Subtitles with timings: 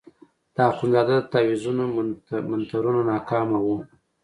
[0.55, 1.83] د اخندزاده د تاویزونو
[2.49, 3.77] منترونه ناکامه وو.